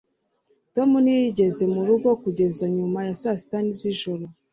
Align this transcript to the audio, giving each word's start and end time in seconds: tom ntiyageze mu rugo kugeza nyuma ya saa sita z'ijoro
tom 0.75 0.89
ntiyageze 1.03 1.63
mu 1.73 1.81
rugo 1.87 2.09
kugeza 2.23 2.63
nyuma 2.77 2.99
ya 3.07 3.13
saa 3.21 3.37
sita 3.39 3.59
z'ijoro 3.79 4.25